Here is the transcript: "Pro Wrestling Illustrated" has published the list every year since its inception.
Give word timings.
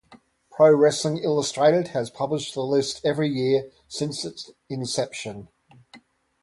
"Pro 0.49 0.71
Wrestling 0.73 1.17
Illustrated" 1.19 1.89
has 1.89 2.09
published 2.09 2.55
the 2.55 2.63
list 2.65 3.05
every 3.05 3.29
year 3.29 3.69
since 3.87 4.25
its 4.25 4.49
inception. 4.67 5.49